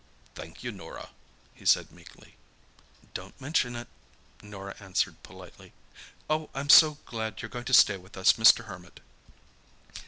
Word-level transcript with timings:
"Thank 0.33 0.63
you, 0.63 0.71
Norah," 0.71 1.11
he 1.53 1.63
said 1.63 1.91
meekly. 1.91 2.35
"Don't 3.13 3.39
mention 3.39 3.75
it," 3.75 3.87
Norah 4.41 4.75
answered 4.79 5.21
politely. 5.21 5.73
"Oh, 6.27 6.49
I'm 6.55 6.69
so 6.69 6.97
glad 7.05 7.43
you're 7.43 7.49
going 7.49 7.65
to 7.65 7.71
stay 7.75 7.97
with 7.97 8.17
us, 8.17 8.31
Mr. 8.33 8.65
Hermit!" 8.65 8.99